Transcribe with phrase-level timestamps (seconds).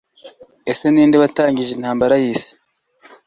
[0.71, 2.53] ese ninde watangije intambara yisi